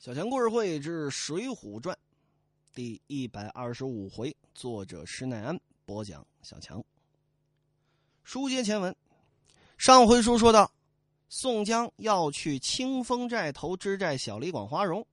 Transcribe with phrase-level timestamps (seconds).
[0.00, 1.94] 小强故事会之《水浒传》
[2.74, 6.26] 第一百二十五回，作者施耐庵播讲。
[6.40, 6.82] 小强
[8.24, 8.96] 书接前文，
[9.76, 10.72] 上回书说到，
[11.28, 15.06] 宋江要去清风寨投知寨小李广花荣，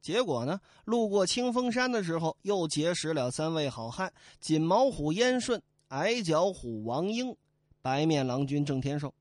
[0.00, 4.10] 结果呢，路过清风山的时候，又结识了三位好汉：
[4.40, 7.36] 锦毛虎燕顺、矮脚虎王英、
[7.82, 9.12] 白面郎君郑天寿。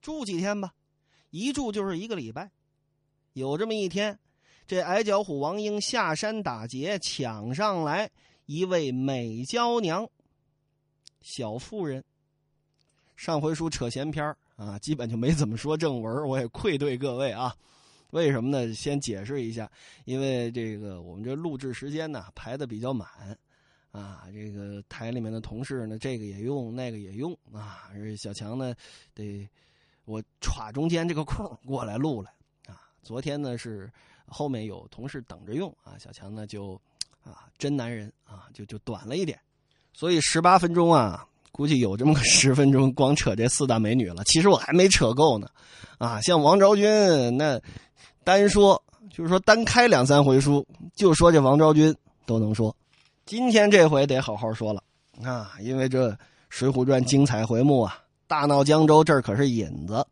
[0.00, 0.72] 住几天吧，
[1.30, 2.52] 一住就是一个礼拜。
[3.32, 4.18] 有这么一天，
[4.66, 8.10] 这矮脚虎王英下山打劫，抢上来
[8.46, 10.08] 一位美娇娘，
[11.20, 12.02] 小妇人。
[13.16, 17.54] 上回书扯闲篇啊，基本就没怎么说正文，我也愧对各位啊。
[18.10, 18.74] 为什么呢？
[18.74, 19.70] 先解释一下，
[20.04, 23.08] 因为这个我们这录制时间呢排的比较满
[23.92, 27.90] 啊，这个台里面的同事呢，这个也用，那个也用啊。
[28.18, 28.74] 小强呢，
[29.14, 29.48] 得
[30.04, 32.32] 我歘中间这个空过来录来。
[33.02, 33.90] 昨天呢是
[34.26, 36.80] 后面有同事等着用啊，小强呢就
[37.24, 39.38] 啊真男人啊就就短了一点，
[39.92, 44.22] 所以十八分钟啊估计有这么个十分钟光扯这四大美女了。
[44.24, 45.48] 其实我还没扯够呢，
[45.98, 46.86] 啊像王昭君
[47.36, 47.60] 那
[48.22, 51.94] 单说就是说单开两三回书就说这王昭君
[52.26, 52.74] 都能说，
[53.26, 54.82] 今天这回得好好说了
[55.24, 56.10] 啊，因为这
[56.48, 60.06] 《水浒传》精彩回目啊，大闹江州这儿可是引子。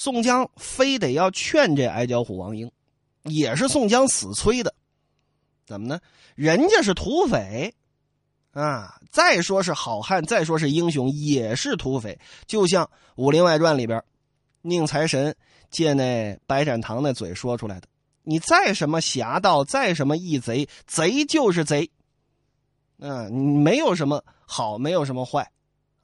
[0.00, 2.72] 宋江非得要劝这矮脚虎王英，
[3.24, 4.74] 也是宋江死催的。
[5.66, 6.00] 怎么呢？
[6.34, 7.74] 人家是土匪，
[8.52, 12.18] 啊，再说是好汉，再说是英雄，也是土匪。
[12.46, 14.02] 就像《武林外传》里边，
[14.62, 15.36] 宁财神
[15.70, 17.86] 借那白展堂那嘴说出来的
[18.24, 21.90] ：“你再什么侠盗，再什么义贼，贼就是贼。
[23.00, 25.52] 嗯，你没有什么好，没有什么坏。”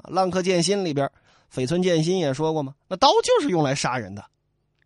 [0.11, 1.11] 《浪客剑心》里边。
[1.53, 4.25] 绯村剑心也说过嘛，那刀就是用来杀人的，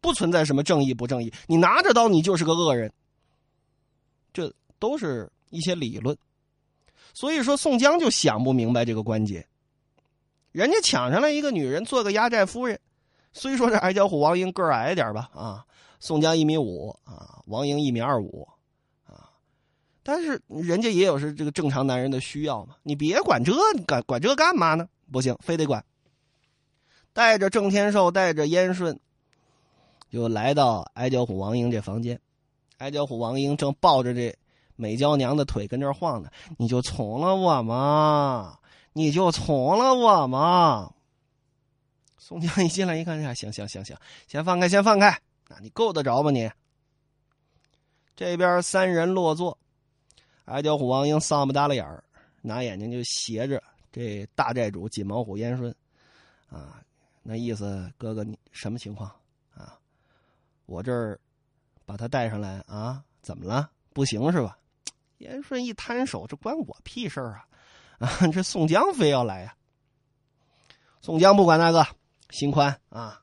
[0.00, 1.33] 不存在什么正义不正义。
[1.47, 2.92] 你拿着刀，你就是个恶人。
[4.33, 6.16] 这都是一些理论，
[7.12, 9.44] 所以说宋江就想不明白这个关节。
[10.53, 12.78] 人家抢上来一个女人做个压寨夫人，
[13.32, 15.65] 虽说这矮脚虎王英个儿矮点吧，啊，
[15.99, 18.47] 宋江一米五啊，王英一米二五
[19.04, 19.31] 啊，
[20.04, 22.76] 但是人家也有是这个正常男人的需要嘛。
[22.84, 23.53] 你别管这，
[23.87, 24.88] 管管这干嘛呢？
[25.10, 25.84] 不行，非得管。
[27.12, 28.98] 带着郑天寿，带着燕顺，
[30.10, 32.19] 就来到矮脚虎王英这房间。
[32.78, 34.34] 矮脚虎王英正抱着这
[34.76, 36.31] 美娇娘的腿跟这晃呢。
[36.56, 38.59] 你就从了我嘛，
[38.93, 40.93] 你就从了我嘛。
[42.16, 43.97] 宋江一进来一看，呀，行行行行，
[44.28, 45.20] 先放开，先放开。
[45.49, 46.50] 那你够得着吗你？
[48.15, 49.59] 这边三人落座，
[50.44, 52.04] 矮脚虎王英丧不搭了眼儿，
[52.41, 55.75] 拿眼睛就斜着这大寨主锦毛虎燕顺，
[56.49, 56.81] 啊。
[57.22, 59.10] 那意思，哥哥，你什么情况
[59.54, 59.78] 啊？
[60.66, 61.20] 我这儿
[61.84, 63.03] 把他带上来啊？
[63.22, 63.70] 怎么了？
[63.92, 64.56] 不行是吧？
[65.19, 67.47] 严顺一摊手，这关我屁事儿啊！
[67.98, 69.54] 啊，这宋江非要来呀。
[71.03, 71.86] 宋江不管那个，
[72.31, 73.20] 心宽啊，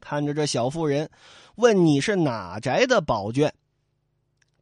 [0.00, 1.10] 看着这小妇人，
[1.56, 3.50] 问你是哪宅的宝眷？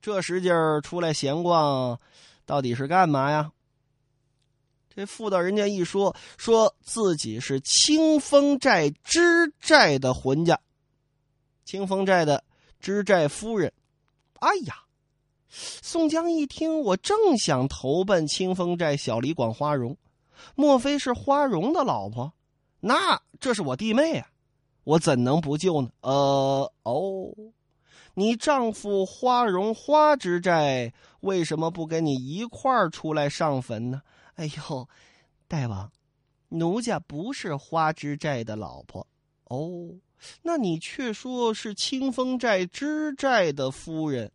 [0.01, 2.01] 这时劲儿出来闲逛，
[2.47, 3.53] 到底是干嘛呀？
[4.95, 10.59] 这妇道人家一说，说自己是清风寨知寨的浑家，
[11.65, 12.43] 清风寨的
[12.81, 13.73] 知寨夫人。
[14.41, 14.75] 哎呀，
[15.49, 19.97] 宋江一听，我正想投奔清风寨小李广花荣，
[20.57, 22.33] 莫非是花荣的老婆？
[22.81, 24.27] 那这是我弟妹啊，
[24.83, 25.91] 我怎能不救呢？
[26.01, 27.31] 呃，哦，
[28.15, 34.03] 你丈夫花荣花知寨为什么不跟你一块儿出来上坟呢？
[34.35, 34.89] 哎呦，
[35.47, 35.91] 大王，
[36.49, 39.07] 奴家不是花之寨的老婆
[39.45, 39.95] 哦。
[40.43, 44.31] 那你却说是清风寨知寨的夫人。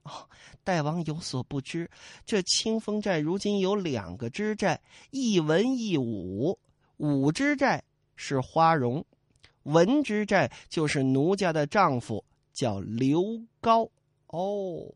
[0.63, 1.87] 大王有所不知，
[2.25, 6.57] 这清风寨如今有两个知寨，一文一武。
[6.97, 7.83] 武知寨
[8.15, 9.05] 是花荣，
[9.63, 13.21] 文知寨就是奴家的丈夫，叫刘
[13.61, 13.87] 高。
[14.27, 14.91] 哦，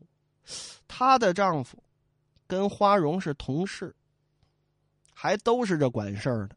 [0.88, 1.78] 她的丈夫
[2.48, 3.94] 跟花荣是同事。
[5.22, 6.56] 还都是这管事儿的，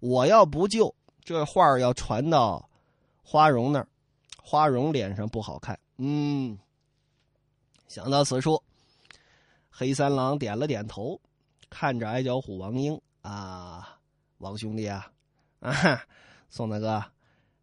[0.00, 2.66] 我要不救，这话要传到
[3.22, 3.86] 花荣那儿，
[4.42, 5.78] 花荣脸上不好看。
[5.98, 6.58] 嗯，
[7.86, 8.62] 想到此处，
[9.68, 11.20] 黑三郎点了点头，
[11.68, 13.98] 看着矮脚虎王英啊，
[14.38, 15.12] 王兄弟啊，
[15.60, 16.02] 啊，
[16.48, 17.04] 宋大哥，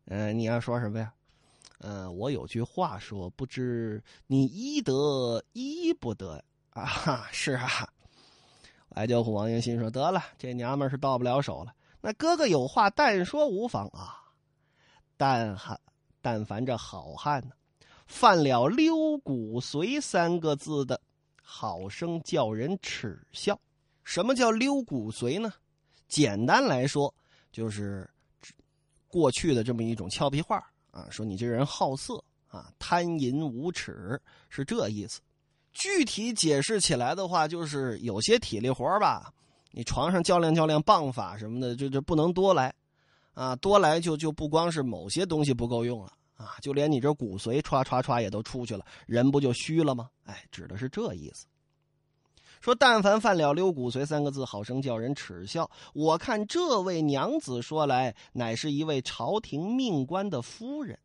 [0.06, 1.12] 嗯，你要说什么呀？
[1.80, 6.86] 嗯，我有句话说，不知你依得依不得啊？
[6.86, 7.85] 哈是啊。
[8.96, 11.76] 矮脚虎王英心说：“得了，这娘们是到不了手了。
[12.00, 14.22] 那哥哥有话但说无妨啊。
[15.18, 15.80] 但汉，
[16.22, 17.52] 但凡这好汉呢，
[18.08, 21.00] 犯了溜骨髓三个字的，
[21.42, 23.60] 好生叫人耻笑。
[24.06, 25.52] 什么叫溜骨髓呢？
[26.08, 27.14] 简单来说，
[27.52, 28.10] 就是
[29.10, 35.20] 过去的这么一种俏皮话啊，说你这人好色啊，贪淫无耻，是这意思。
[35.76, 39.32] 具体解释起来的话，就是有些体力活吧，
[39.72, 42.74] 你床上较量较量棒法什么的，就就不能多来，
[43.34, 50.10] 啊，多来就就不光是某些东西不够用了啊，就连你这骨髓歘歘歘也都出去了，人不就虚了吗？
[50.24, 51.46] 哎，指的是这意思。
[52.62, 55.70] 说但凡犯了溜骨髓三个字，好生叫人耻笑。
[55.94, 60.98] 我看这位娘子说来，乃是一位朝廷命官的夫人，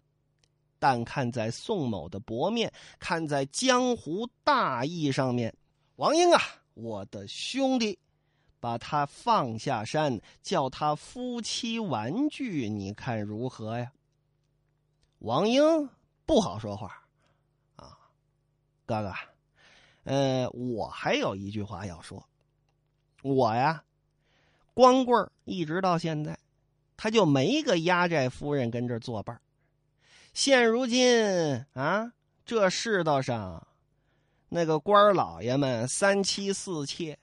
[0.80, 5.54] 但看在宋某的薄面，看在江湖大义上面，
[5.96, 6.40] 王英啊，
[6.74, 7.96] 我的兄弟，
[8.58, 13.92] 把他放下山，叫他夫妻玩具，你看如何呀？
[15.18, 15.88] 王英
[16.24, 17.04] 不好说话，
[17.76, 17.98] 啊，
[18.86, 19.12] 哥哥。
[20.04, 22.26] 呃，我还有一句话要说，
[23.22, 23.84] 我呀，
[24.72, 26.38] 光棍一直到现在，
[26.96, 29.38] 他就没个压寨夫人跟这作伴
[30.32, 32.12] 现如今啊，
[32.44, 33.66] 这世道上，
[34.48, 37.18] 那个官老爷们三妻四妾，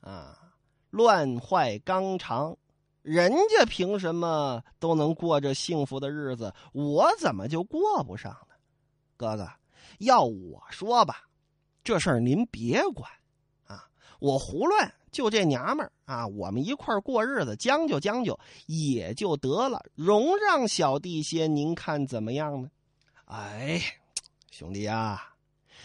[0.00, 0.54] 啊，
[0.90, 2.56] 乱坏纲常，
[3.02, 8.54] 人家凭什么都能过着幸福的日子，我怎么就过不上呢？
[9.16, 9.48] 哥哥，
[9.98, 11.28] 要我说吧。
[11.84, 13.10] 这事儿您别管，
[13.64, 13.88] 啊，
[14.20, 22.70] 我胡乱，就这娘们儿啊，我们一块儿过日子，将就将就也就得了，容让小弟些，您看怎么样呢？
[23.26, 23.80] 哎，
[24.50, 25.34] 兄弟啊，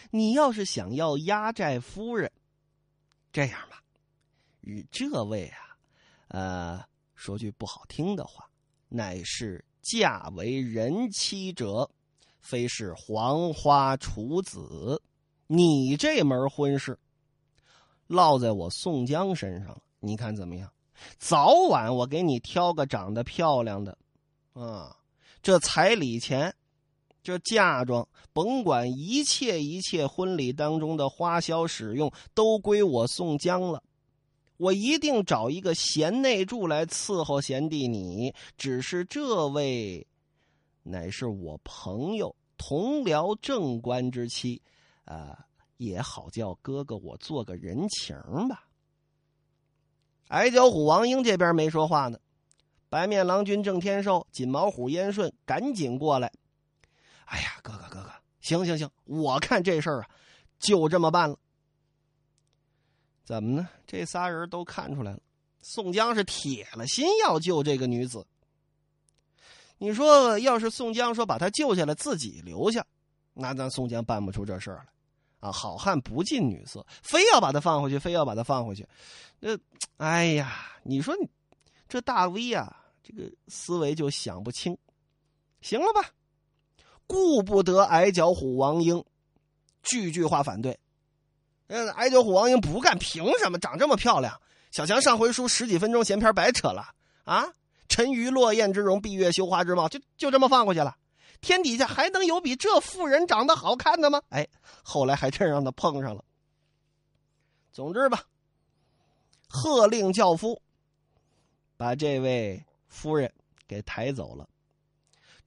[0.09, 2.31] 你要是想要压寨夫人，
[3.31, 3.83] 这样吧，
[4.61, 5.77] 与这位啊，
[6.29, 6.83] 呃，
[7.13, 8.49] 说句不好听的话，
[8.87, 11.89] 乃是嫁为人妻者，
[12.39, 15.01] 非是黄花处子。
[15.47, 16.97] 你这门婚事
[18.07, 20.71] 落在我宋江身上了，你看怎么样？
[21.19, 23.95] 早晚我给你挑个长得漂亮的，
[24.53, 24.97] 啊，
[25.43, 26.53] 这彩礼钱，
[27.21, 33.83] 这嫁妆，甭管一切一切，婚礼当中的花销使用都归我宋江了。
[34.57, 38.33] 我一定找一个贤内助来伺候贤弟你。
[38.57, 40.07] 只是这位，
[40.81, 44.59] 乃是我朋友同僚正官之妻。
[45.05, 45.45] 啊，
[45.77, 48.15] 也好叫哥哥我做个人情
[48.47, 48.65] 吧。
[50.27, 52.19] 矮脚虎王英这边没说话呢，
[52.89, 56.31] 白面郎君郑天寿、锦毛虎燕顺赶紧过来。
[57.25, 60.09] 哎呀，哥哥哥哥，行行行，我看这事儿啊，
[60.59, 61.37] 就这么办了。
[63.23, 63.69] 怎么呢？
[63.85, 65.19] 这仨人都看出来了，
[65.61, 68.25] 宋江是铁了心要救这个女子。
[69.77, 72.85] 你说，要是宋江说把他救下来，自己留下，
[73.33, 74.87] 那咱宋江办不出这事儿来。
[75.39, 78.87] 啊，好汉不近女色，非要把他放回去，非要把他放回去。
[79.39, 79.57] 那，
[79.97, 81.29] 哎呀，你说你
[81.87, 84.77] 这大 V 啊，这个思维就想不清。
[85.61, 86.09] 行了吧，
[87.05, 89.03] 顾不得矮脚虎王英，
[89.83, 90.79] 句句话反对。
[91.67, 94.39] 嗯，矮脚虎王英不干，凭什么长这么漂亮？
[94.71, 96.93] 小强上回书十几分钟闲篇白扯了
[97.23, 97.47] 啊！
[97.89, 100.95] 沉鱼落雁之容，闭月羞花之貌，就就这么放过去了。
[101.41, 104.21] 天底下还能有比这妇人长得好看的吗？
[104.29, 104.47] 哎，
[104.83, 106.23] 后来还真让他碰上了。
[107.71, 108.23] 总之吧，
[109.47, 110.61] 喝令轿夫
[111.77, 113.31] 把这位夫人
[113.67, 114.49] 给抬走了。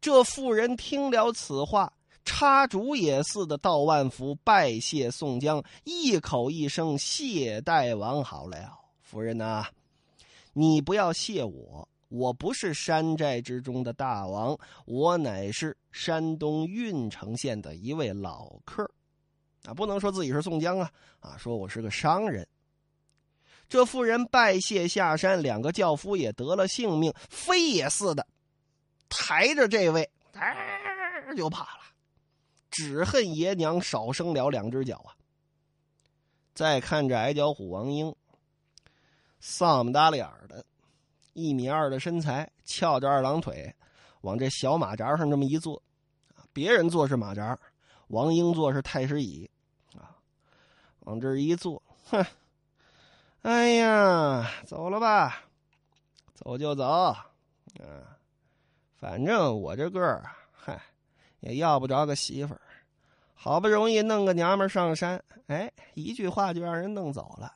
[0.01, 1.93] 这妇人听了此话，
[2.25, 8.79] 插竹也似的道万福，拜谢宋江，一口一声谢大王好了。
[9.03, 9.67] 夫人呐，
[10.53, 11.89] 你不要谢我。
[12.11, 18.85] 我不是山寨之中的大王，我乃是山东郓城县的一位老客
[19.65, 20.91] 啊，不能说自己是宋江啊，
[21.21, 22.47] 啊，说我是个商人。
[23.69, 28.27] 这妇人拜谢下山，两个轿夫也得了性命，飞也似的，
[29.09, 30.11] 抬着这位，
[31.37, 31.85] 就跑了，
[32.71, 35.15] 只恨爷娘少生了两只脚啊！
[36.53, 38.13] 再看这矮脚虎王英，
[39.39, 40.65] 丧不搭脸的。
[41.33, 43.75] 一米二的身材，翘着二郎腿，
[44.23, 45.83] 往这小马扎上这么一坐，
[46.53, 47.59] 别人坐是马扎，
[48.09, 49.49] 王英坐是太师椅，
[49.95, 50.17] 啊，
[51.01, 52.25] 往这一坐，哼，
[53.43, 55.45] 哎呀，走了吧，
[56.35, 57.25] 走就走，啊，
[58.97, 60.81] 反正我这个儿，嗨，
[61.41, 62.61] 也要不着个媳妇儿，
[63.35, 67.55] 好不容易弄个娘们上山，哎，一句话就让人弄走了，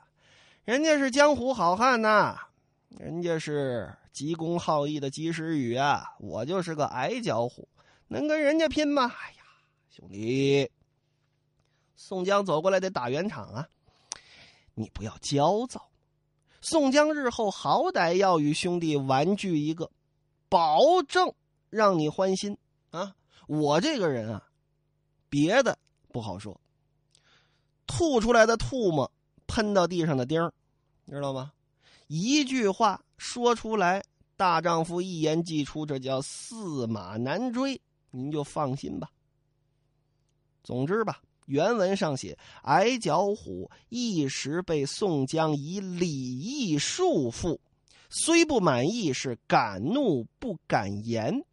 [0.65, 2.39] 人家是江湖好汉呐。
[2.99, 7.69] 人家是急公好义的及时雨啊，我就是个矮脚虎，
[8.09, 9.05] 能跟人家拼吗？
[9.05, 9.45] 哎呀，
[9.91, 10.71] 兄弟。”
[11.97, 13.69] 宋江走过来得打圆场啊！
[14.75, 15.89] 你不要焦躁，
[16.61, 19.91] 宋江日后好歹要与兄弟玩聚一个，
[20.49, 21.33] 保证
[21.71, 22.59] 让你欢心
[22.91, 23.15] 啊！
[23.47, 24.49] 我这个人啊，
[25.29, 26.61] 别的不好说，
[27.87, 29.11] 吐出来的唾沫
[29.47, 30.53] 喷到地上的钉儿，
[31.05, 31.53] 你知道吗？
[32.17, 34.01] 一句话说出来，
[34.37, 37.81] 大丈夫一言既出，这叫驷马难追，
[38.13, 39.11] 您就放心吧。
[40.63, 41.21] 总之吧。
[41.47, 47.59] 原文上写：“矮脚虎一时被宋江以礼义束缚，
[48.09, 51.45] 虽不满意，是敢怒不敢言。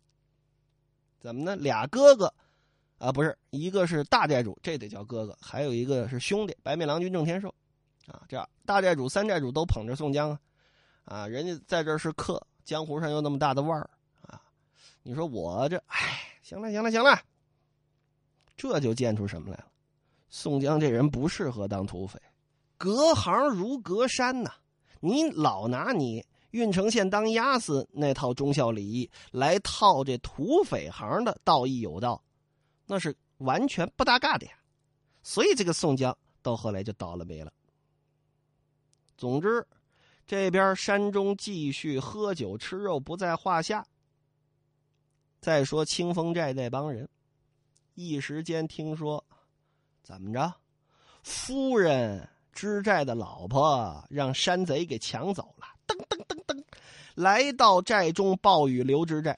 [1.19, 1.55] 怎么呢？
[1.55, 2.31] 俩哥哥
[2.99, 7.53] 啊，不是一个是大寨主，这得叫哥哥；还有一个是兄弟，白面郎君郑天寿。
[8.05, 10.39] 啊，这样大寨主、三寨主都捧着宋江啊，
[11.11, 13.89] 啊，人家在这是客，江湖上有那么大的腕儿
[14.21, 14.41] 啊。
[15.03, 15.97] 你说我这，哎，
[16.41, 17.19] 行了，行了，行了，
[18.55, 19.67] 这就见出什么来了。”
[20.31, 22.17] 宋江这人不适合当土匪，
[22.77, 24.53] 隔行如隔山呐！
[25.01, 32.23] 你老拿你郓城县当押司那套忠孝礼义来套这土匪行的道义有道，
[32.85, 34.53] 那是完全不搭嘎的呀！
[35.23, 37.51] 所以这个宋江到后来就倒了霉了。
[39.17, 39.67] 总之，
[40.31, 43.85] 这边山中继续喝酒吃肉不在话下。
[45.41, 47.09] 再说清风寨那帮人，
[47.95, 49.21] 一时间听说。
[50.01, 50.53] 怎么着？
[51.21, 55.65] 夫人知寨的老婆让山贼给抢走了。
[55.85, 56.63] 噔噔噔噔，
[57.13, 59.37] 来到寨中报与刘知寨，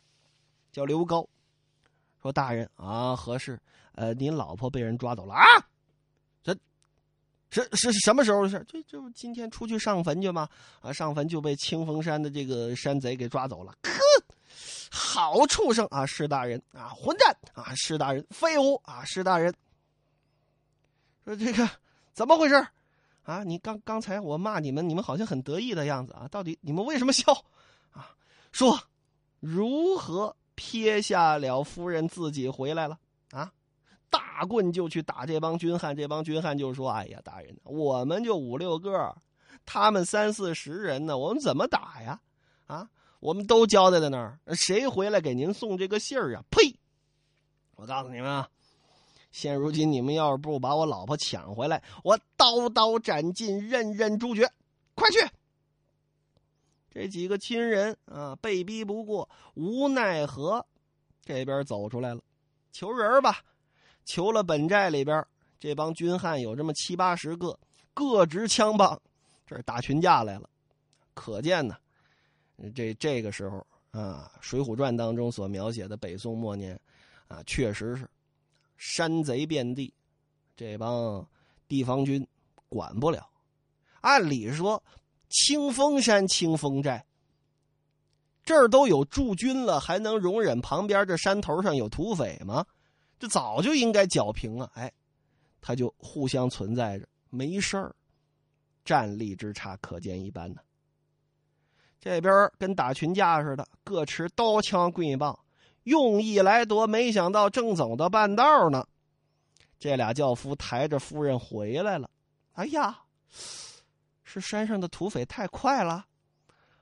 [0.71, 1.27] 叫刘高，
[2.21, 3.59] 说：“大人啊，何事？
[3.93, 5.43] 呃，您老婆被人抓走了啊？
[7.53, 8.65] 这，是是什么时候的事？
[8.67, 10.49] 这就今天出去上坟去吗？
[10.81, 13.71] 啊，上坟就被清风山的这个山贼给抓走了。
[13.83, 13.91] 呵，
[14.89, 16.03] 好畜生啊！
[16.03, 17.71] 施大人啊，混蛋啊！
[17.75, 19.05] 施大人，废物啊！
[19.05, 19.53] 施大人。”
[21.23, 21.69] 说这个
[22.11, 22.55] 怎么回事
[23.21, 23.43] 啊？
[23.43, 26.27] 你刚刚才我骂你们，你们好像很得意的样子啊！
[26.27, 27.31] 到底你们为什么笑？
[27.91, 28.15] 啊，
[28.51, 28.79] 说
[29.39, 32.97] 如何撇下了夫人自己回来了？
[34.33, 39.15] 打，棍就去打这帮军汉，这帮军汉就说：“哎呀，大人，我们就五六个，
[39.63, 42.19] 他们三四十人呢，我们怎么打呀？
[42.65, 46.43] 啊，我们都交代在那儿，谁回来给您送这个信儿啊？
[46.49, 46.75] 呸！
[47.75, 48.49] 我告诉你们啊！”
[49.31, 54.51] 现如今你们要是不把我老婆抢回来，我刀刀斩尽，刃刃诛绝！
[54.95, 55.19] 快去！
[56.91, 60.65] 这几个亲人啊，被逼不过，无奈何，
[61.23, 62.21] 这边走出来了，
[62.71, 63.37] 求人吧，
[64.05, 65.25] 求了本寨里边
[65.59, 67.57] 这帮军汉有这么七八十个，
[67.93, 69.01] 各执枪棒，
[69.45, 70.49] 这打群架来了。
[71.13, 71.75] 可见呢，
[72.75, 76.79] 这这个时候啊，《水浒传》当中所描写的北宋末年
[77.27, 78.09] 啊，确实是。
[78.75, 79.93] 山贼遍地，
[80.57, 81.25] 这帮
[81.69, 82.27] 地方军
[82.67, 83.29] 管不了。
[84.01, 84.83] 按理说，
[85.29, 87.05] 清风山、清风寨
[88.43, 92.65] 这儿都有驻军了，还能容忍旁边这山头上有土匪吗？
[93.23, 94.69] 这早就应该剿平啊！
[94.73, 94.91] 哎，
[95.61, 97.95] 他就互相存在着，没事儿，
[98.83, 100.59] 战力之差可见一斑呢。
[102.01, 105.39] 这边跟打群架似的，各持刀枪棍棒。
[105.83, 108.85] 用意来夺，没想到正走到半道呢，
[109.79, 112.09] 这俩轿夫抬着夫人回来了。
[112.55, 113.03] 哎呀，
[114.25, 116.05] 是山上的土匪太快了，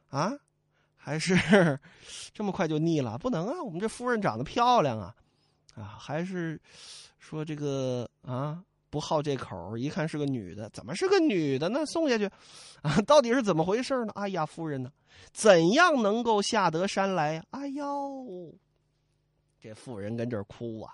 [0.09, 0.33] 啊，
[0.95, 1.79] 还是
[2.33, 3.15] 这么快就腻了？
[3.19, 5.15] 不能啊，我们这夫人长得漂亮啊，
[5.75, 6.59] 啊，还是
[7.19, 11.85] 说这个啊不好这口，一看是个女的，怎么是个女的呢？
[11.85, 12.29] 送下去，
[12.81, 14.11] 啊，到底是怎么回事呢？
[14.15, 14.91] 哎呀，夫人呢，
[15.31, 17.43] 怎样能够下得山来呀？
[17.51, 18.53] 哎呦！
[19.61, 20.93] 这妇人跟这儿哭啊，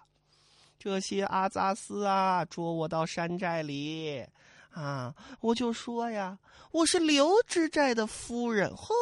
[0.77, 4.24] 这些阿扎斯啊，捉我到山寨里，
[4.69, 6.38] 啊，我就说呀，
[6.72, 8.69] 我是刘知寨的夫人。
[8.72, 8.93] 嚯，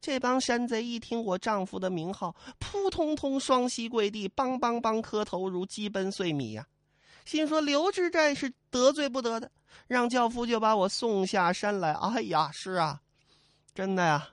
[0.00, 6.66] 这帮山贼一听我丈夫的名号，扑通通双膝跪地，梆梆梆磕头，如鸡奔碎米呀。
[7.24, 9.50] 心说刘知寨是得罪不得的，
[9.86, 11.92] 让轿夫就把我送下山来。
[11.92, 13.02] 哎呀，是啊，
[13.74, 14.28] 真的呀，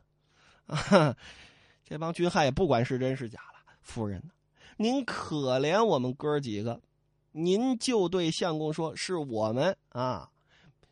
[0.68, 1.16] 啊，
[1.84, 4.24] 这帮军汉也不管是真是假了，夫人？
[4.78, 6.82] 您可怜我们哥几个，
[7.32, 10.30] 您就对相公说：“是我们啊，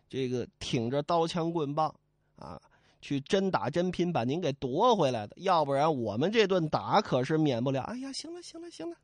[0.10, 1.94] 这个挺着刀枪棍棒
[2.36, 2.62] 啊，
[3.04, 5.36] 去真打真拼把您给夺回来的。
[5.36, 8.96] 要不然我们这顿打可是免不了。”哎呀，行了行了行了，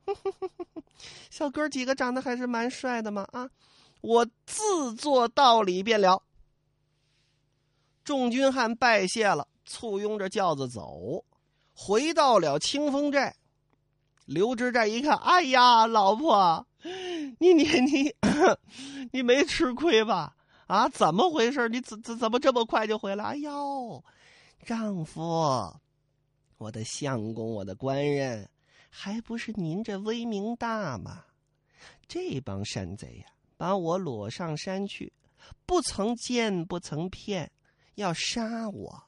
[1.30, 3.50] 小哥几个长得还是蛮帅的嘛啊！
[4.00, 6.22] 我自作道理便了。
[8.02, 11.22] 众军汉拜谢了，簇拥着轿子走，
[11.74, 13.36] 回到了清风寨。
[14.24, 16.66] 刘知寨一看，哎呀，老婆，
[17.38, 18.14] 你你你，
[19.12, 20.34] 你没吃亏吧？
[20.70, 21.68] 啊，怎么回事？
[21.68, 23.24] 你怎怎怎么这么快就回来？
[23.24, 24.04] 哎呦，
[24.64, 25.20] 丈夫，
[26.58, 28.48] 我的相公，我的官人，
[28.88, 31.24] 还不是您这威名大吗？
[32.06, 35.12] 这帮山贼呀，把我裸上山去，
[35.66, 37.50] 不曾奸，不曾骗，
[37.96, 39.02] 要杀我，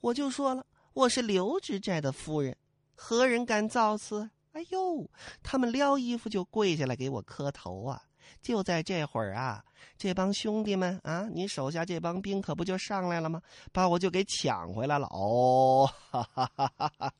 [0.00, 2.56] 我就说了，我是刘知寨的夫人。
[2.96, 4.28] 何人敢造次？
[4.50, 5.08] 哎呦，
[5.44, 8.02] 他们撩衣服就跪下来给我磕头啊！
[8.40, 9.64] 就在这会儿啊，
[9.98, 13.42] 这帮兄弟们啊，你手下这帮兵可不就上来了吗？
[13.72, 15.86] 把我就给抢回来了哦！
[16.10, 17.14] 哈哈哈哈哈！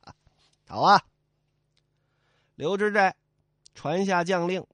[0.67, 1.01] 好啊，
[2.55, 3.15] 刘知寨
[3.75, 4.65] 传下将令，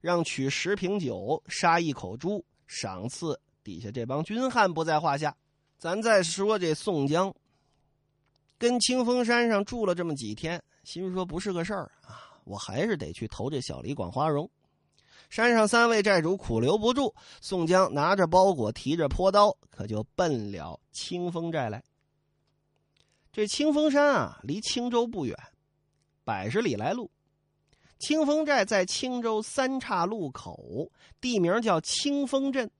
[0.00, 5.36] 让取十瓶酒，杀一口猪，赏赐底下这帮军汉不在话下。
[5.78, 7.34] 咱再说这宋江。
[8.56, 14.48] 跟清风山上住了这么几天，心说不是个事儿啊，我还是得去投这小李广花荣。
[15.34, 21.82] 山上三位寨主苦留不住，宋江拿着包裹，提着坡刀，可就奔了清风寨来。
[23.32, 25.36] 这清风山啊，离青州不远，
[26.22, 27.10] 百十里来路。
[27.98, 30.88] 清风寨在青州三岔路口，
[31.20, 32.70] 地名叫清风镇。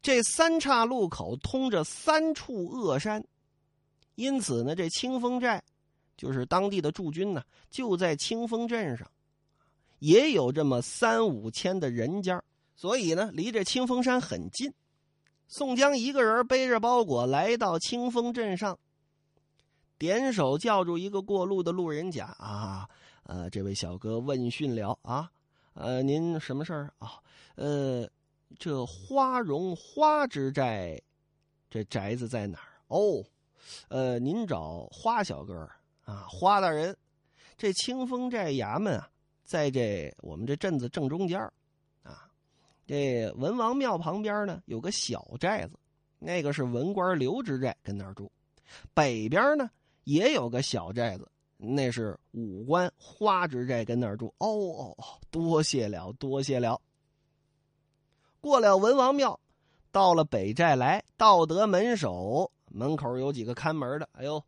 [0.00, 3.22] 这三岔路口通着三处恶山。
[4.14, 5.62] 因此呢，这清风寨
[6.16, 9.06] 就是当地的驻军呢，就在清风镇上，
[9.98, 12.42] 也有这么三五千的人家，
[12.74, 14.72] 所以呢，离这清风山很近。
[15.46, 18.78] 宋江一个人背着包裹来到清风镇上，
[19.96, 22.88] 点手叫住一个过路的路人甲啊，
[23.22, 25.30] 呃，这位小哥问讯了啊，
[25.74, 27.12] 呃，您什么事儿啊？
[27.56, 28.08] 呃，
[28.58, 31.00] 这花荣花之寨，
[31.70, 32.68] 这宅子在哪儿？
[32.88, 33.24] 哦。
[33.88, 35.68] 呃，您找花小哥
[36.04, 36.96] 啊，花大人，
[37.58, 39.10] 这清风寨衙门啊，
[39.48, 41.40] 在这我们这镇子正中间
[42.02, 42.28] 啊。
[42.86, 45.78] 这文王庙旁边呢，有个小寨子，
[46.18, 48.30] 那个是文官刘知寨跟那儿住。
[48.92, 49.70] 北边呢，
[50.04, 54.26] 也有个小寨子，那是武官花知寨跟那儿住。
[54.36, 56.78] 哦哦哦，多谢了，多谢了。
[58.42, 59.40] 过了文王庙，
[59.90, 62.52] 到了北寨来，道德门首。
[62.70, 64.44] 门口有几个看门的，哎呦，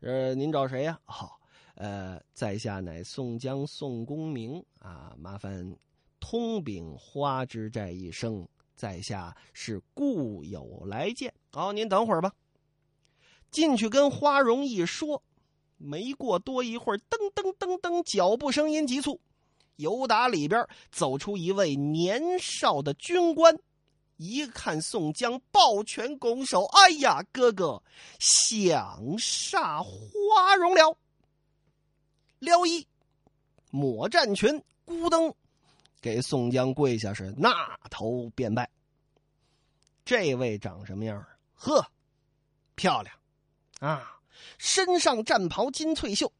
[0.00, 0.98] 呃，您找谁呀？
[1.04, 1.39] 好，
[1.80, 5.74] 呃，在下乃宋江宋公明啊，麻烦
[6.20, 11.32] 通禀花之寨一声，在下是故友来见。
[11.50, 12.30] 好，您等会儿吧。
[13.50, 15.22] 进去跟花荣一说，
[15.78, 19.18] 没过多一会儿，噔噔噔噔，脚步声音急促，
[19.76, 23.58] 由打里边走出一位年少的军官。
[24.18, 27.82] 一看宋江抱拳拱手，哎呀，哥哥
[28.18, 30.94] 想杀花荣了。
[32.40, 32.86] 撩衣，
[33.70, 35.32] 抹战裙，孤灯，
[36.00, 37.52] 给宋江跪下是那
[37.90, 38.68] 头便拜。
[40.04, 41.24] 这位长什么样
[41.54, 41.86] 呵，
[42.74, 43.14] 漂亮
[43.78, 44.18] 啊！
[44.56, 46.32] 身上战袍金翠绣，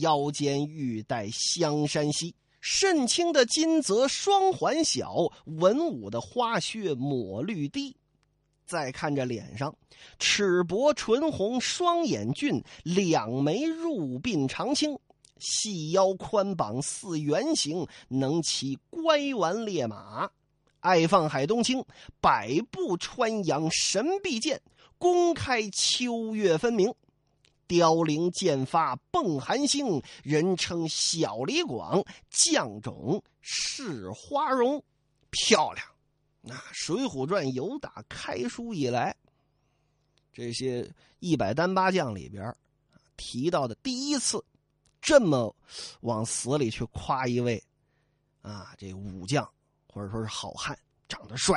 [0.00, 2.34] 腰间玉带香山溪。
[2.60, 5.14] 肾青的金泽双环小，
[5.44, 7.96] 文武的花靴抹绿滴。
[8.66, 9.74] 再看这脸上，
[10.18, 14.98] 齿薄唇红，双眼俊，两眉入鬓长青，
[15.38, 20.30] 细腰宽膀似圆形，能骑乖丸烈马，
[20.80, 21.84] 爱放海东青，
[22.20, 24.60] 百步穿杨神臂剑，
[24.98, 26.94] 公开秋月分明。
[27.68, 34.80] 凋零剑发蹦寒星，人称小李广，将种是花荣，
[35.30, 35.84] 漂亮。
[36.40, 39.16] 那《水浒传》由打开书以来，
[40.32, 42.54] 这些一百单八将里边
[43.16, 44.44] 提到的第一次，
[45.06, 45.54] 这么
[46.00, 47.62] 往死里去夸一位
[48.42, 49.48] 啊，这武将
[49.86, 50.76] 或者说是好汉，
[51.08, 51.56] 长得帅。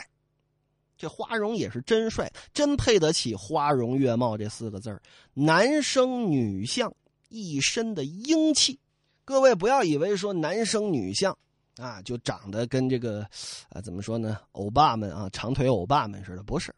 [0.96, 5.02] 这花荣也是真帅，真配得起“花容月貌”这四个字
[5.34, 6.94] 男生女相，
[7.30, 8.80] 一身的英气。
[9.26, 11.36] 各位不要以为说男生女相
[11.78, 13.28] 啊，就长得跟这个
[13.70, 14.38] 啊怎么说呢？
[14.52, 16.72] 欧巴们啊，长腿欧巴们似的，不是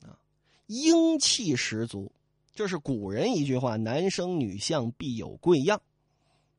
[0.00, 0.16] 啊，
[0.66, 2.10] 英气十足。
[2.54, 5.78] 这是古人一句话：“男生女相，必有贵样。”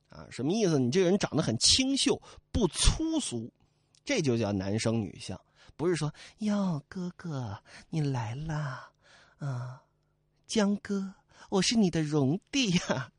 [0.09, 0.79] 啊，什么意思？
[0.79, 3.51] 你这个人长得很清秀，不粗俗，
[4.05, 5.39] 这就叫男生女相。
[5.75, 8.89] 不是说哟，哥哥你来啦，
[9.37, 9.83] 啊，
[10.47, 11.13] 江哥，
[11.49, 13.11] 我是你的荣弟呀，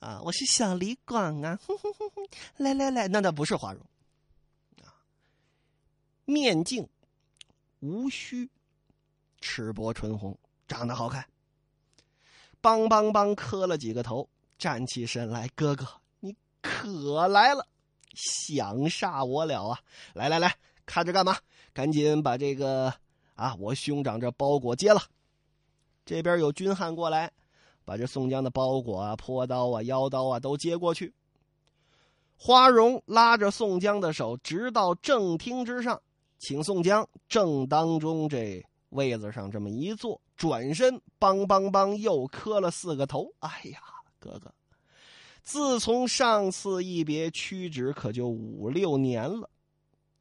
[0.00, 3.86] 啊，我是小李广啊，哼哼哼，来来来，那那不是花荣，
[4.82, 4.90] 啊，
[6.24, 6.88] 面净，
[7.78, 8.50] 无须，
[9.40, 11.24] 齿薄唇红，长得好看，
[12.60, 15.86] 梆梆梆磕了几个头，站起身来，哥哥
[16.60, 17.66] 可来了，
[18.14, 19.80] 想杀我了啊！
[20.14, 20.54] 来来来，
[20.86, 21.36] 看着干嘛？
[21.72, 22.92] 赶紧把这个
[23.34, 25.00] 啊，我兄长这包裹接了。
[26.04, 27.30] 这边有军汉过来，
[27.84, 31.14] 把这宋江的包裹啊、坡刀啊、腰刀啊都接过去。
[32.36, 36.00] 花荣拉着宋江的手，直到正厅之上，
[36.38, 43.30] 请宋江正当中这位子上这么一坐，转身梆梆梆又磕了四个头。
[43.38, 43.78] 哎呀，
[44.18, 44.52] 哥哥！
[45.42, 49.50] 自从上次一别，屈指可就五六年了，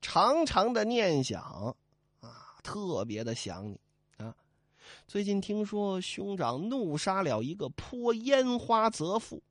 [0.01, 1.75] 长长的念想，
[2.19, 3.79] 啊，特别的想你
[4.17, 4.35] 啊。
[5.07, 9.41] 最近听说兄长怒杀了一个泼烟花贼妇，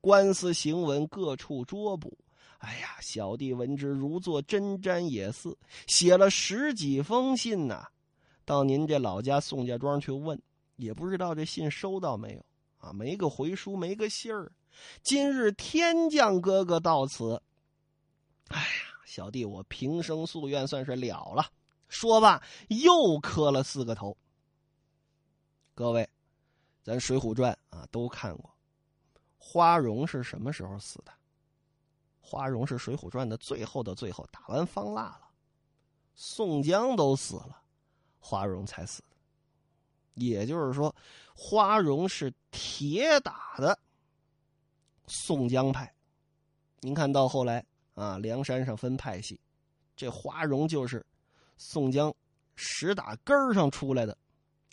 [0.00, 2.16] 官司行文各处捉捕。
[2.58, 5.56] 哎呀，小弟闻之如坐针毡也似，
[5.88, 7.88] 写了十几封信呐，
[8.44, 10.40] 到您这老家宋家庄去问，
[10.76, 12.44] 也不知道这信收到没有
[12.78, 12.92] 啊？
[12.92, 14.52] 没个回书，没个信儿。
[15.02, 17.42] 今日天降哥哥到此，
[18.48, 18.66] 哎呀，
[19.04, 21.46] 小弟我平生夙愿算是了了。
[21.88, 24.16] 说罢，又磕了四个头。
[25.74, 26.08] 各位，
[26.82, 28.50] 咱《水浒传》啊都看过，
[29.36, 31.12] 花荣是什么时候死的？
[32.20, 35.28] 花荣是《水浒传》的最后的最后，打完方腊了，
[36.14, 37.60] 宋江都死了，
[38.18, 39.16] 花荣才死的。
[40.14, 40.94] 也就是说，
[41.34, 43.78] 花荣是铁打的。
[45.06, 45.92] 宋江派，
[46.80, 49.38] 您看到后来啊，梁山上分派系，
[49.96, 51.04] 这花荣就是
[51.58, 52.14] 宋江
[52.54, 54.16] 实打根儿上出来的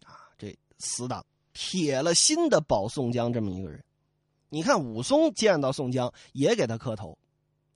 [0.04, 3.84] 啊，这死党铁了心的保宋江这么一个人。
[4.50, 7.18] 你看武松见到宋江也给他磕头，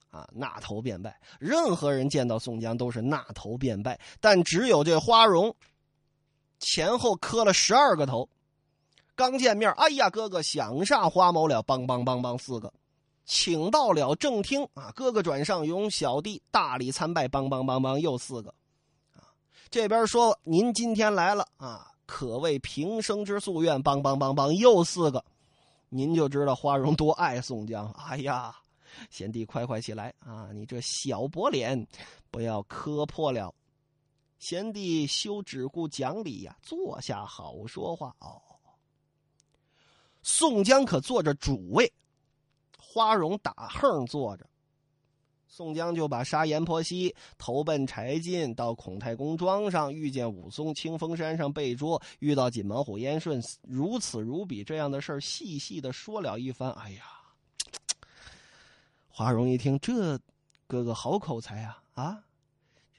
[0.10, 1.20] 啊，纳头便拜。
[1.40, 5.56] 任何人见到宋江都是纳头便拜，但只有这花荣
[6.60, 8.30] 前后磕了十二个头。
[9.16, 12.74] 刚见面，哎呀，哥哥想煞花某了，梆梆梆梆四个，
[13.26, 18.50] 请到了正厅啊，哥哥转上容小弟大礼参拜，梆梆梆梆又四个，
[19.14, 19.22] 啊，
[19.70, 25.24] 这边说您今天来了啊，可谓平生之夙愿，梆梆梆梆又四个，
[25.90, 27.92] 您就知道花荣多爱宋江。
[27.92, 28.56] 哎呀，
[29.12, 31.88] 贤弟快快起来啊，你这小薄脸
[32.32, 33.54] 不要磕破了，
[34.40, 38.42] 贤弟休只顾讲理呀，坐下好说话哦。
[40.24, 41.92] 宋江可坐着主位，
[42.80, 44.50] 花荣打横坐着。
[45.48, 56.72] 宋江就把杀阎婆惜，投奔柴进，到孔太公庄上遇见武松，清风山上被捉，遇到锦毛虎燕顺，如此如彼这样的事儿，细细的说了一番。
[56.72, 57.04] 哎呀，
[59.10, 60.18] 花荣一听，这
[60.66, 61.84] 哥哥好口才啊！
[61.94, 62.24] 啊，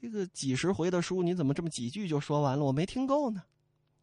[0.00, 2.64] 这个几十回的书，你怎么这么几句就说完了？
[2.64, 3.42] 我没听够呢。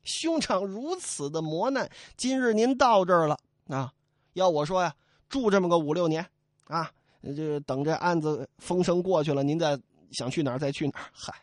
[0.03, 3.37] 兄长如此的磨难，今日您到这儿了
[3.67, 3.93] 啊！
[4.33, 4.95] 要我说呀，
[5.29, 6.25] 住这么个五六年
[6.67, 6.91] 啊，
[7.35, 9.79] 就等这案子风声过去了，您再
[10.11, 11.05] 想去哪儿再去哪儿。
[11.13, 11.33] 嗨，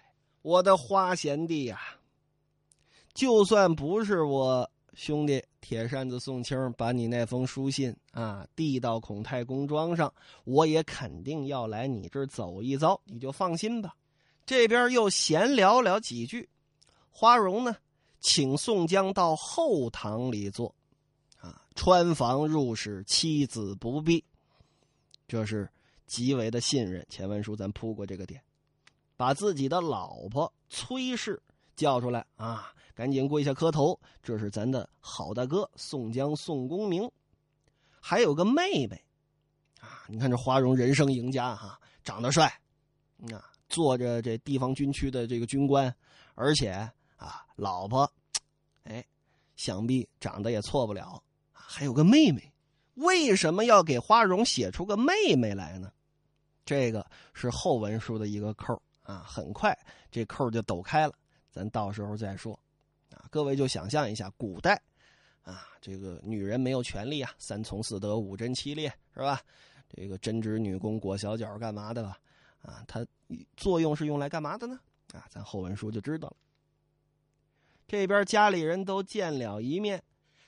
[0.42, 1.78] 我的花贤弟呀，
[3.14, 10.12] 就算不是我兄弟铁扇子宋清把你那封书信啊递到孔太公庄上，
[10.44, 13.94] 我也肯定要来你这儿走一遭，你就放心吧。
[14.46, 16.48] 这边又闲聊了几句，
[17.10, 17.76] 花荣呢？
[18.20, 20.74] 请宋江到后堂里坐，
[21.38, 24.24] 啊，穿房入室，妻子不避，
[25.28, 25.70] 这是
[26.06, 27.06] 极为的信任。
[27.08, 28.42] 前文书咱铺过这个点，
[29.16, 31.40] 把自己的老婆崔氏
[31.76, 33.98] 叫出来啊，赶紧跪下磕头。
[34.20, 37.08] 这是咱的好大哥宋江宋公明，
[38.00, 39.00] 还有个妹妹，
[39.80, 42.46] 啊，你看这花荣人生赢家哈，长得帅，
[43.32, 45.94] 啊，做着这地方军区的这个军官，
[46.34, 46.90] 而且。
[47.58, 48.10] 老婆，
[48.84, 49.04] 哎，
[49.56, 51.20] 想必长得也错不了。
[51.50, 52.52] 还有个妹妹，
[52.94, 55.92] 为什么要给花荣写出个妹妹来呢？
[56.64, 59.24] 这个是后文书的一个扣啊。
[59.26, 59.76] 很快
[60.10, 61.12] 这扣就抖开了，
[61.50, 62.58] 咱到时候再说。
[63.10, 64.80] 啊，各位就想象一下，古代
[65.42, 69.40] 啊，这个女人没有权利啊，三从四德，五贞七烈，是吧？
[69.88, 72.18] 这个针织女工裹小脚干嘛的吧？
[72.62, 73.04] 啊，它
[73.56, 74.78] 作用是用来干嘛的呢？
[75.12, 76.36] 啊，咱后文书就知道了。
[77.88, 80.04] 这边家里人都见了一面，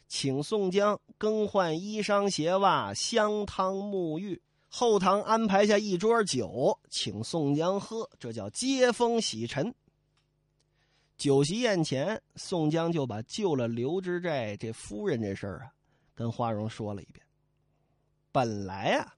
[0.07, 4.41] 请宋江更换衣裳鞋袜，香汤沐浴。
[4.69, 9.75] 后堂安排下一桌酒，请宋江喝，这叫接风洗尘。
[11.17, 15.73] 酒席宴前，宋江就把救了刘知寨这夫人这事儿啊，
[16.15, 17.25] 跟花荣说了一遍。
[18.31, 19.15] 本来啊，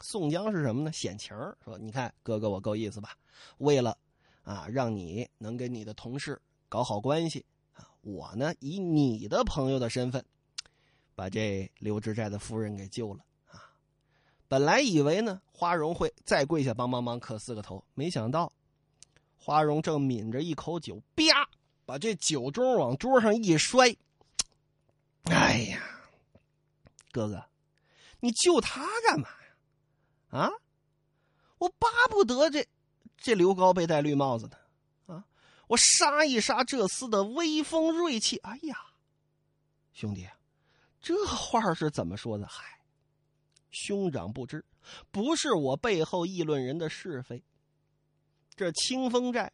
[0.00, 0.90] 宋江是什么呢？
[0.92, 3.16] 显情说：“你看哥哥我够意思吧？
[3.58, 3.96] 为了
[4.42, 7.46] 啊，让你能跟你的同事搞好关系。”
[8.02, 10.24] 我呢，以你的朋友的身份，
[11.14, 13.70] 把这刘知寨的夫人给救了啊！
[14.48, 18.52] 本来以为呢，花荣会再跪下帮帮忙磕四个头，没想到，
[19.36, 21.48] 花荣正抿着一口酒，啪，
[21.84, 23.96] 把这酒盅往桌上一摔。
[25.24, 25.80] 哎呀，
[27.12, 27.44] 哥哥，
[28.18, 30.38] 你救他干嘛呀？
[30.40, 30.50] 啊，
[31.58, 32.66] 我巴不得这
[33.16, 34.56] 这刘高被戴绿帽子呢。
[35.72, 38.36] 我杀一杀这厮的威风锐气。
[38.38, 38.76] 哎呀，
[39.94, 40.28] 兄弟，
[41.00, 42.46] 这话是怎么说的？
[42.46, 42.62] 嗨。
[43.70, 44.62] 兄长不知，
[45.10, 47.42] 不是我背后议论人的是非。
[48.54, 49.50] 这清风寨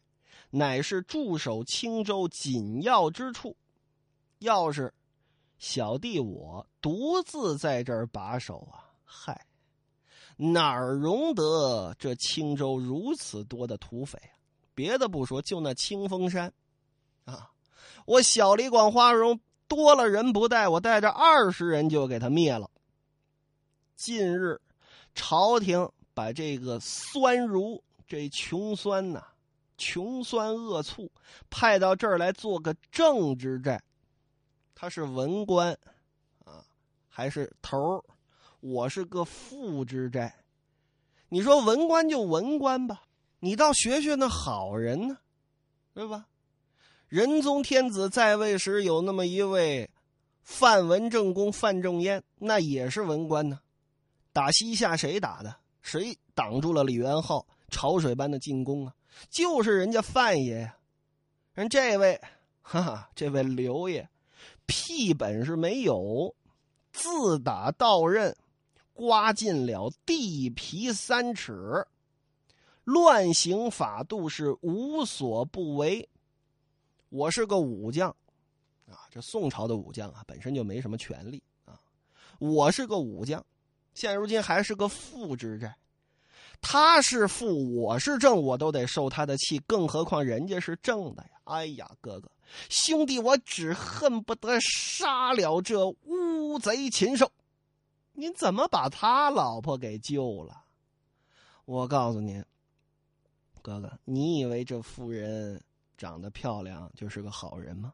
[0.49, 3.55] 乃是驻守青州紧要之处，
[4.39, 4.93] 要是
[5.57, 9.47] 小弟我独自在这儿把守啊，嗨，
[10.35, 14.38] 哪儿容得这青州如此多的土匪啊？
[14.79, 16.53] 别的不说，就那清风山，
[17.25, 17.51] 啊，
[18.05, 19.37] 我小李广花荣
[19.67, 22.71] 多了人不带，我带着二十人就给他灭了。
[23.97, 24.61] 近日，
[25.13, 29.21] 朝廷把这个酸儒这穷酸呐，
[29.77, 31.11] 穷酸恶醋
[31.49, 33.83] 派到这儿来做个正之寨。
[34.73, 35.77] 他是文官，
[36.45, 36.63] 啊，
[37.09, 38.01] 还是头
[38.61, 40.33] 我是个副之寨。
[41.27, 43.03] 你说文官就文官吧，
[43.39, 45.17] 你倒学学那好人呢，
[45.93, 46.27] 对吧？
[47.07, 49.89] 仁宗天子在位时有那么一位
[50.43, 53.59] 范文正公范仲淹，那也是文官呢。
[54.31, 55.55] 打西夏谁打的？
[55.81, 58.93] 谁挡住了李元昊潮水般的进攻啊？
[59.29, 60.77] 就是人家范爷呀！
[61.53, 62.21] 人这位，
[62.61, 64.07] 哈哈，这位刘爷，
[64.65, 66.35] 屁本事没有，
[66.91, 68.35] 自打到任，
[68.93, 71.87] 刮尽了地皮三尺，
[72.89, 76.09] 乱行法度是无所不为。
[77.09, 78.09] 我是个武将，
[78.87, 81.79] 啊，这宋朝的武将啊，本身就没什么权利啊。
[82.39, 83.45] 我是个武将。
[83.93, 85.75] 现如今还是个副之寨，
[86.61, 91.29] 他是副，我是正，我都得受他的气，更何况人家是正的呀！
[91.43, 92.31] 哎呀，哥哥，
[92.69, 97.31] 兄弟，我只恨不得杀了这乌贼禽兽！
[98.13, 100.63] 您怎么把他老婆给救了？
[101.65, 102.43] 我告诉您，
[103.61, 105.61] 哥哥，你以为这妇人
[105.97, 107.93] 长得漂亮就是个好人吗？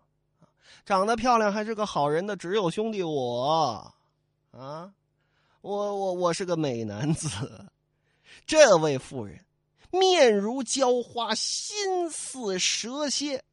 [0.84, 3.94] 长得漂亮还是个好人的只有兄弟我，
[4.52, 4.94] 啊！
[5.62, 7.66] 我我我是个美男子，
[8.46, 9.44] 这位妇人
[9.92, 13.44] 面如娇花，心似蛇蝎，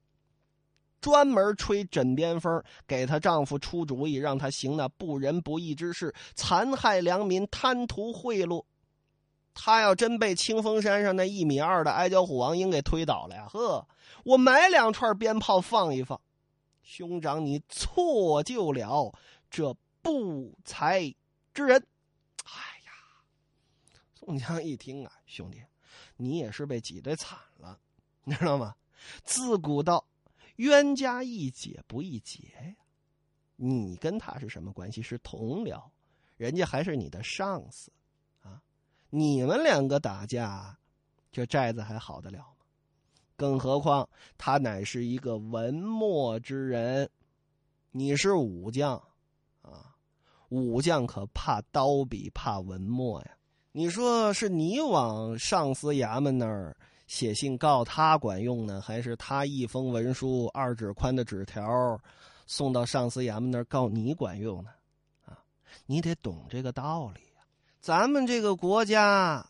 [1.01, 8.65] 专门吹枕边风，给她丈夫出主意，让他行那不仁不义之事，残害良民，贪图贿赂。
[9.55, 13.87] 他要真被清风山上那一米二的矮脚虎王英给推倒了呀，呵，
[14.25, 16.21] 我买两串鞭炮放一放。
[16.83, 19.13] 兄长，你错救了
[19.51, 21.15] 这不才
[21.55, 21.87] 之人。
[22.45, 22.51] 哎
[22.85, 22.93] 呀
[24.15, 25.63] 宋江一听啊，兄弟，
[26.17, 27.79] 你也是被挤兑惨了，
[28.25, 28.75] 你知道吗？
[29.25, 30.05] 自古道
[30.57, 32.75] 冤家宜解不宜结呀。
[33.57, 35.01] 你跟他是什么关系？
[35.01, 35.83] 是同僚，
[36.37, 37.93] 人家还是你的上司。
[39.15, 40.75] 你们两个打架，
[41.31, 42.65] 这寨子还好得了吗？
[43.37, 47.11] 更何况他乃是一个文墨之人，
[47.91, 48.97] 你是武将
[49.61, 49.95] 啊，
[50.49, 53.33] 武将可怕刀笔，怕文墨呀。
[53.73, 56.75] 你说是你往上司衙门那儿
[57.07, 62.01] 写信告他管用呢，还是他一封文书二指宽的纸条
[62.47, 64.71] 送到上司衙门那儿告你管用呢？
[65.27, 65.37] 啊，
[65.85, 67.21] 你得懂这个道理。
[67.83, 69.45] 咱们这个国家，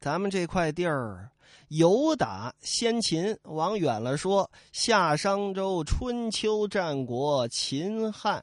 [0.00, 1.30] 咱们这块地儿，
[1.68, 8.42] 有打先秦，往远了说，夏商周、春秋战国、秦汉，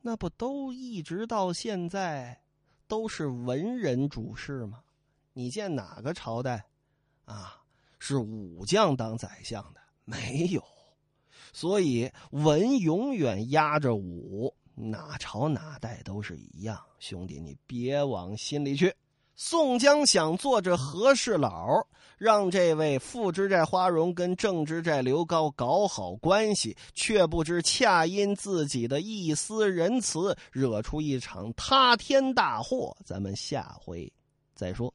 [0.00, 2.40] 那不都一直到现在？
[2.86, 4.80] 都是文人主事吗？
[5.34, 6.64] 你见哪个朝代，
[7.26, 7.60] 啊，
[7.98, 9.80] 是武将当宰相的？
[10.06, 10.64] 没有，
[11.52, 16.78] 所以文永远压着武，哪朝哪代都是一样。
[16.98, 18.94] 兄弟，你别往心里去。
[19.34, 21.86] 宋江想做这和事佬，
[22.18, 32.96] 让这位副知寨花荣跟正知寨刘高搞好关系，却不知恰因自己的一丝仁慈，惹出一场塌天大祸。
[33.04, 34.12] 咱们下回
[34.54, 34.92] 再说。